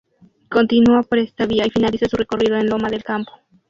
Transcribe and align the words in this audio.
Continúa 0.49 1.03
por 1.03 1.19
esta 1.19 1.45
vía 1.45 1.67
y 1.67 1.69
finaliza 1.69 2.09
su 2.09 2.17
recorrido 2.17 2.57
en 2.57 2.65
Loma 2.71 2.89
del 2.89 3.03
Campo. 3.03 3.33